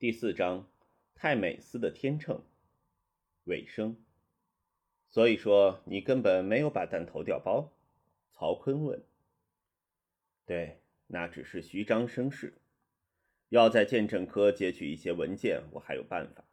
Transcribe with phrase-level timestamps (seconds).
[0.00, 0.70] 第四章，
[1.16, 2.44] 泰美斯的天秤
[3.46, 3.96] 尾声。
[5.08, 7.72] 所以说，你根本没有把弹头调包？
[8.30, 9.02] 曹坤问。
[10.46, 12.54] 对，那只是虚张声势。
[13.48, 16.44] 要在鉴证科截取一些文件，我还有办法；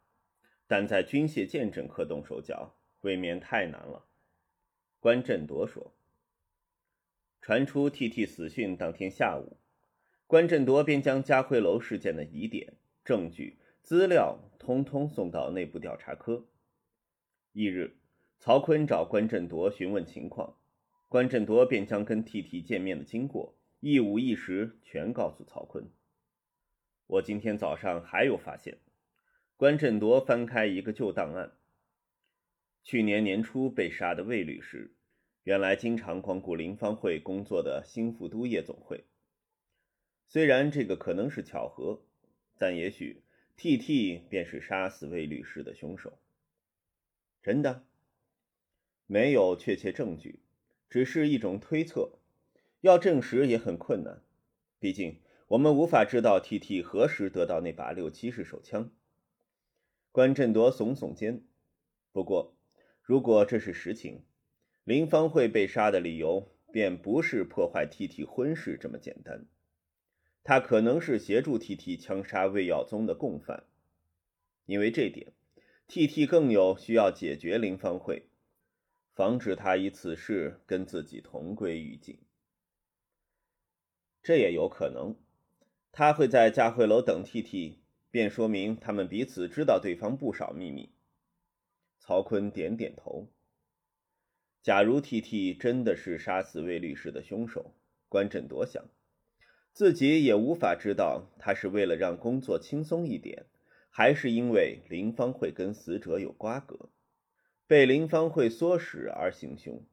[0.66, 4.08] 但在军械鉴证科动手脚，未免太难了。
[5.00, 5.94] 关振铎说。
[7.44, 9.60] 传出 T.T 死讯当天下午，
[10.26, 12.74] 关振铎便将嘉辉楼事件的疑点。
[13.06, 16.48] 证据资料通通送到内部调查科。
[17.54, 17.98] 翌日，
[18.40, 20.58] 曹锟找关振铎询问情况，
[21.08, 25.90] 关振铎便将跟 T.T 见面的经过一五一十全告诉曹锟。
[27.06, 28.80] 我今天早上还有发现。
[29.56, 31.54] 关振铎翻开一个旧档案，
[32.82, 34.96] 去年年初被杀的魏律师，
[35.44, 39.06] 原来经常光顾林芳会工作的新富都夜总会。
[40.28, 42.02] 虽然这个可能是巧合。
[42.58, 43.22] 但也许
[43.58, 46.18] ，T.T 便是杀死魏律师的凶手。
[47.42, 47.86] 真的，
[49.08, 50.40] 没有确切证据，
[50.90, 52.20] 只是一种推测，
[52.82, 54.22] 要证实也很困难。
[54.80, 58.92] 毕竟，我们无法知道 T.T 何时得到那把六七式手枪。
[60.12, 61.44] 关振铎耸耸肩。
[62.12, 62.58] 不过，
[63.02, 64.24] 如果这是实情，
[64.84, 69.46] 林芳会被杀的理由便不是破坏 T.T 婚事这么简单。
[70.48, 73.64] 他可能是协助 T.T 枪杀魏耀宗的共犯，
[74.68, 75.34] 因为这点
[75.88, 78.28] ，T.T 更有需要解决林芳会，
[79.16, 82.20] 防止他以此事跟自己同归于尽。
[84.22, 85.16] 这也有可能，
[85.92, 87.80] 他会在嘉惠楼等 T.T，
[88.12, 90.92] 便说明他们彼此知道对方不少秘密。
[91.98, 93.32] 曹坤点点头。
[94.62, 97.74] 假如 T.T 真的是杀死魏律师的凶手，
[98.08, 98.86] 关振铎想。
[99.76, 103.46] 自己也无法知道他是为了让工作轻松一点，
[103.90, 106.88] 还是因为林芳会跟死者有瓜葛，
[107.68, 109.84] 被林芳会唆使而行凶。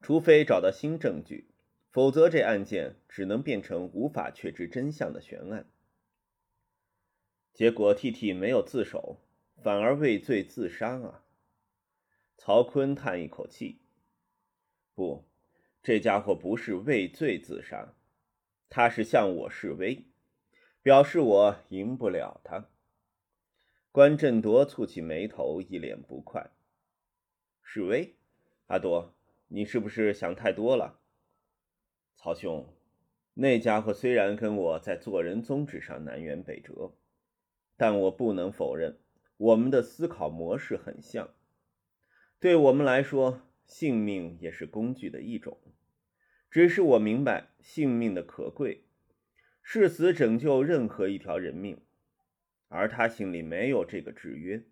[0.00, 1.48] 除非找到新证据，
[1.90, 5.68] 否则这案件只能变成无法确知真相的悬案。
[7.52, 9.18] 结果 T.T 没有自首，
[9.64, 11.24] 反而畏罪自杀啊！
[12.36, 13.80] 曹坤叹一口气
[14.94, 15.24] ：“不，
[15.82, 17.94] 这家伙不是畏罪自杀。”
[18.70, 20.04] 他是向我示威，
[20.82, 22.68] 表示我赢不了他。
[23.90, 26.50] 关振铎蹙起眉头，一脸不快。
[27.62, 28.16] 示威？
[28.66, 29.14] 阿朵，
[29.48, 31.00] 你是不是想太多了？
[32.14, 32.68] 曹兄，
[33.34, 36.92] 那家伙虽然跟我在做人宗旨上南辕北辙，
[37.76, 38.98] 但我不能否认，
[39.38, 41.34] 我们的思考模式很像。
[42.38, 45.58] 对我们来说，性命也是工具的一种。
[46.50, 48.84] 只是我明白性命的可贵，
[49.62, 51.80] 誓死拯救任何一条人命，
[52.68, 54.64] 而他心里没有这个制约。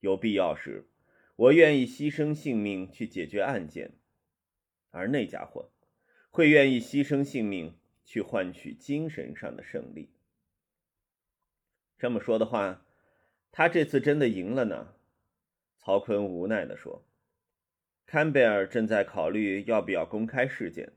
[0.00, 0.88] 有必要时，
[1.36, 3.92] 我愿意牺牲性命去解决案件，
[4.90, 5.70] 而那家伙
[6.30, 10.10] 会愿意牺牲性命去换取精神上的胜利。
[11.96, 12.84] 这么说的话，
[13.52, 14.94] 他这次真的赢了呢？
[15.76, 17.07] 曹坤无奈地说。
[18.10, 20.92] 坎贝尔正在考虑要不要公开事件。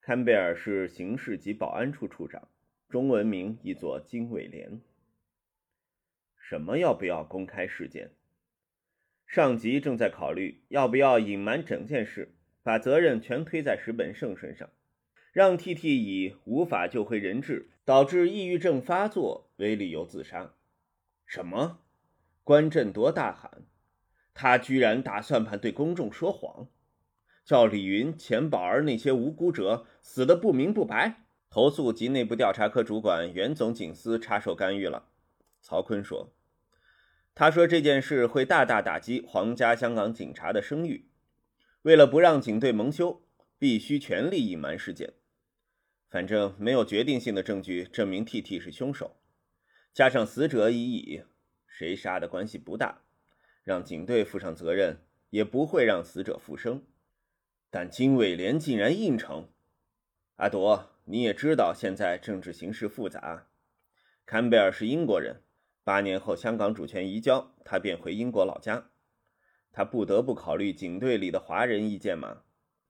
[0.00, 2.48] 坎贝尔是刑事及保安处处长，
[2.88, 4.80] 中文名译作金伟廉。
[6.38, 8.12] 什么要不要公开事件？
[9.26, 12.32] 上级正在考虑要不要隐瞒整件事，
[12.62, 14.70] 把责任全推在石本胜身上，
[15.30, 20.54] 让 T.T 以无法救回人质，导致抑郁症发作为理由自杀。
[21.26, 21.80] 什么？
[22.42, 23.66] 关振铎大喊。
[24.34, 26.68] 他居然打算盘对公众说谎，
[27.44, 31.26] 叫李云、钱宝儿那些无辜者死得不明不白。
[31.50, 35.10] 投诉及内部调查科主管袁总警司插手干预了。
[35.60, 36.32] 曹锟说
[37.36, 41.10] ：“他说这件事会大大打击皇家香港警察的声誉，
[41.82, 43.20] 为了不让警队蒙羞，
[43.58, 45.12] 必须全力隐瞒事件。
[46.08, 49.16] 反正没有决定性的证据证明 T.T 是凶手，
[49.92, 51.22] 加上死者已矣，
[51.66, 53.02] 谁杀的关系不大。”
[53.62, 54.98] 让警队负上责任，
[55.30, 56.82] 也不会让死者复生。
[57.70, 59.48] 但金伟廉竟然应承。
[60.36, 63.46] 阿朵，你也知道现在政治形势复杂。
[64.26, 65.42] 坎贝尔是英国人，
[65.84, 68.90] 八年后香港主权移交，他便回英国老家。
[69.72, 72.42] 他不得不考虑警队里的华人意见吗？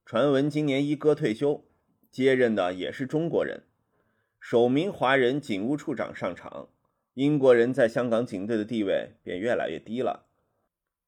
[0.04, 1.64] 传闻今年一哥退休，
[2.10, 3.62] 接任的也是中国人，
[4.40, 6.70] 首名华人警务处长上场，
[7.14, 10.26] 英国人在香港警队的地位便越来越低了。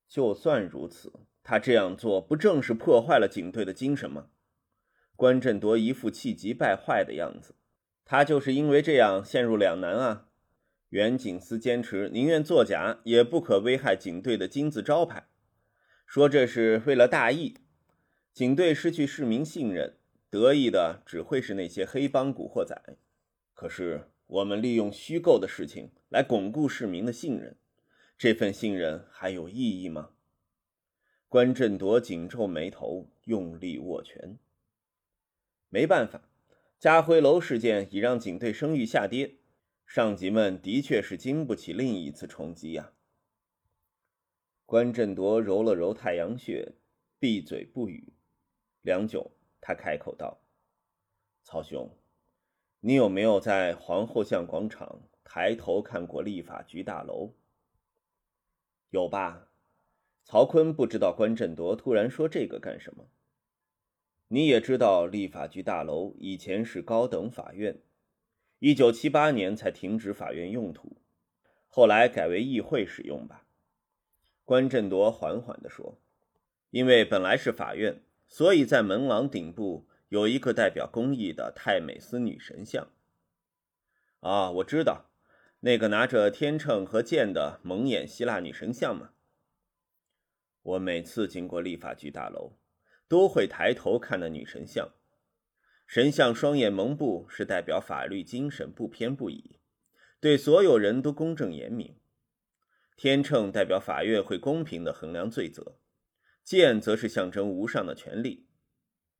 [0.09, 1.12] 就算如此，
[1.43, 4.29] 他这样做不正是破坏了警队的精神吗？
[5.17, 7.55] 关振铎一副气急败坏的样子。
[8.05, 10.29] 他就是因为这样陷入两难啊！
[10.91, 15.27] 袁景思坚持宁愿作假，也不可危害警队的金字招牌，
[16.07, 17.57] 说这是为了大义。
[18.33, 19.97] 警队失去市民信任，
[20.29, 22.97] 得意的只会是那些黑帮古惑仔。
[23.55, 27.57] 可是我们利用虚构的事情来巩固市民的信任，
[28.16, 30.11] 这份信任还有意义吗？
[31.28, 34.38] 关振铎紧皱眉头，用力握拳。
[35.69, 36.28] 没办法，
[36.78, 39.38] 家辉楼事件已让警队声誉下跌。
[39.84, 42.93] 上级们的确是经不起另一次冲击呀。
[44.64, 46.76] 关振铎揉了揉太阳穴，
[47.19, 48.14] 闭嘴不语。
[48.81, 50.40] 良久，他开口道
[51.43, 51.90] ：“曹兄，
[52.81, 57.34] 你有没有在皇后像广场抬头看过立法局大楼
[58.94, 59.49] ？”“有吧？”
[60.23, 63.08] 曹坤不知道关振铎突然说这个干什么。
[64.29, 67.82] 你也知道，立法局大楼以前是高等法院。
[68.61, 70.96] 一九七八年才停止法院用途，
[71.69, 73.46] 后来改为议会使用吧。
[74.44, 75.99] 关振铎缓缓地说
[76.70, 82.88] ：“因为本来是法院，所以在门廊顶部有一个代表公义的泰美斯女神像。”
[84.20, 85.11] 啊，我知道，
[85.64, 89.12] 那个拿着天秤和剑的蒙眼希腊女神像吗。
[90.61, 92.58] 我每次经过立法局大楼，
[93.08, 94.90] 都会抬头看那女神像。
[95.87, 99.58] 神像双眼蒙布，是代表法律精神不偏不倚，
[100.20, 101.96] 对所有人都公正严明。
[102.94, 105.78] 天秤代表法院会公平地衡量罪责，
[106.43, 108.46] 剑则是象征无上的权力。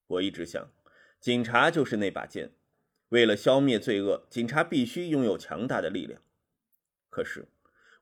[0.07, 0.71] 我一直想，
[1.19, 2.53] 警察就是那把剑，
[3.09, 6.21] 为了消灭罪恶，警察必须拥有强大的力量。
[7.15, 7.47] 可是，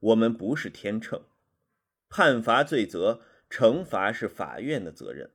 [0.01, 1.21] 我们不是天秤，
[2.09, 3.21] 判罚罪责，
[3.51, 5.33] 惩罚是法院的责任。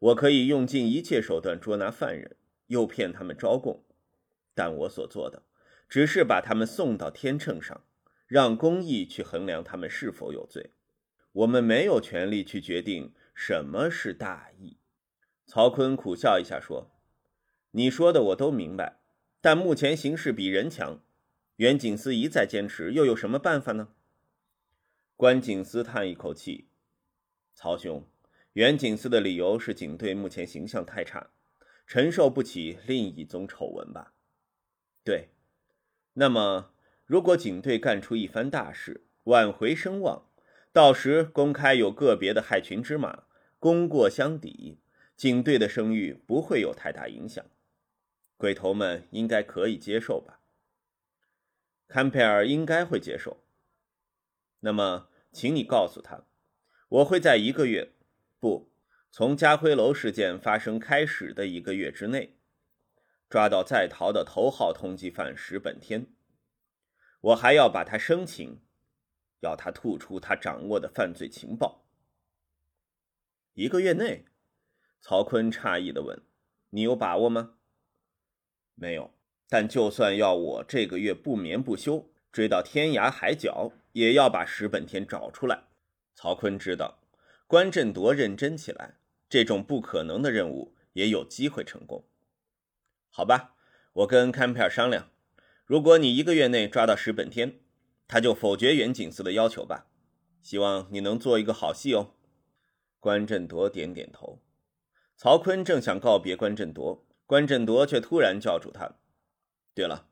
[0.00, 2.36] 我可以用尽一切手段捉拿犯人，
[2.66, 3.84] 诱骗他们招供，
[4.56, 5.44] 但我所做的
[5.88, 7.84] 只是把他们送到天秤上，
[8.26, 10.72] 让公义去衡量他们是否有罪。
[11.30, 14.78] 我们没有权利去决定什么是大义。
[15.46, 16.90] 曹坤苦笑一下说
[17.70, 18.98] ：“你说的我都明白，
[19.40, 21.00] 但目前形势比人强，
[21.56, 23.88] 袁景思一再坚持，又有什么办法呢？”
[25.16, 26.68] 关景思叹一口气
[27.54, 28.06] ：“曹兄。”
[28.54, 31.30] 袁景思的理由是警队目前形象太差，
[31.88, 34.12] 承受不起另一宗丑闻吧？
[35.02, 35.30] 对。
[36.12, 36.72] 那么，
[37.04, 40.28] 如果警队干出一番大事，挽回声望，
[40.72, 43.24] 到时公开有个别的害群之马，
[43.58, 44.78] 功过相抵，
[45.16, 47.44] 警队的声誉不会有太大影响，
[48.36, 50.38] 鬼头们应该可以接受吧？
[51.86, 53.44] 坎佩尔应该会接受。
[54.60, 56.26] 那么，请你告诉他，
[56.88, 57.92] 我会在一个月。
[58.40, 58.72] 不，
[59.10, 62.38] 从家辉楼事件发生开始的一个月之内，
[63.28, 66.14] 抓到在逃的头号通缉犯石本天，
[67.20, 68.60] 我还要把他生擒，
[69.40, 71.86] 要他吐出他掌握的犯罪情报。
[73.54, 74.26] 一个月内，
[75.00, 76.22] 曹坤诧异的问
[76.70, 77.58] ：“你有把握吗
[78.74, 79.14] ？”“没有，
[79.48, 85.64] 但就算要我这个月不眠不休追到天涯海角，也要把石本天找出来。”
[86.14, 87.00] 曹坤知道。
[87.46, 88.96] 关振铎认真起来，
[89.28, 92.04] 这种不可能的任务也有机会成功。
[93.10, 93.54] 好吧，
[93.92, 95.10] 我跟坎佩尔商量，
[95.66, 97.60] 如果你一个月内抓到石本天，
[98.08, 99.86] 他就否决袁景思的要求吧。
[100.42, 102.14] 希望你能做一个好戏哦。
[102.98, 104.40] 关振铎点点头。
[105.16, 108.96] 曹坤正想告别关振铎，关振铎却突然叫住他
[109.74, 110.08] ：“对了，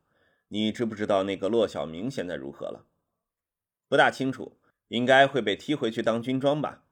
[0.49, 2.87] 你知不知道那个骆小明现在如何了
[3.89, 6.85] ？”“不大清楚，应该会被踢回去当军装吧。”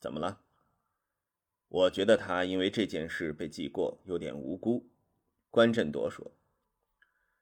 [0.00, 0.40] 怎么了？
[1.68, 4.88] 我觉得他因为这件事被记过，有点无辜。
[5.50, 6.32] 关振铎说：“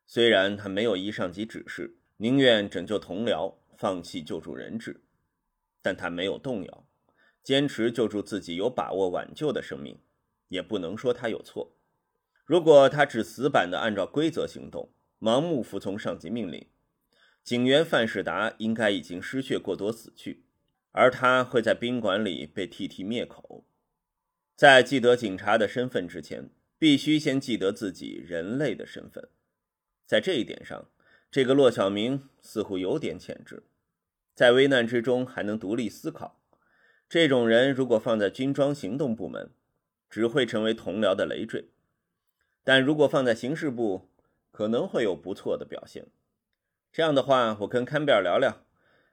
[0.06, 5.02] 虽然他没有依上级指示，宁愿拯救同僚，放弃救助人质，
[5.80, 6.86] 但他没有动摇，
[7.42, 9.98] 坚持救助自己有把握挽救的生命，
[10.48, 11.76] 也不能说他有错。
[12.44, 16.66] 如果他只死板地按照规则行动，盲目服从上级命令，
[17.42, 20.44] 警员范世达应该已经失血过多死去。”
[20.94, 23.64] 而他会在宾馆里被替替灭口，
[24.54, 29.30] 在记得警察的身份之前，必须先记得自己人类的身份。
[30.04, 30.90] 在这一点上，
[31.30, 33.62] 这个骆小明似乎有点潜质，
[34.34, 36.38] 在危难之中还能独立思考。
[37.08, 39.50] 这种人如果放在军装行动部门，
[40.10, 41.70] 只会成为同僚的累赘；
[42.64, 44.08] 但如果放在刑事部，
[44.50, 46.06] 可能会有不错的表现。
[46.92, 48.64] 这样的话，我跟坎贝尔聊聊。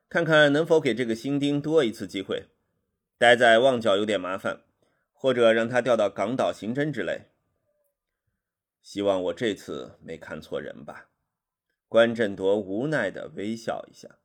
[0.10, 2.48] 看看能否给这个新丁多一次机会，
[3.18, 4.62] 待在旺角有点麻烦，
[5.14, 7.28] 或者让他调到港岛刑侦之类。
[8.82, 11.10] 希望我这次没看错人吧？
[11.88, 14.18] 关振铎无奈的微笑一下。